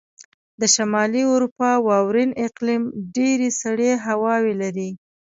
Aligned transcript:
د 0.59 0.61
شمالي 0.75 1.23
اروپا 1.33 1.71
واورین 1.87 2.31
اقلیم 2.47 2.83
ډېرې 3.15 3.49
سړې 3.61 3.91
هواوې 4.05 4.53
لرلې. 4.61 4.89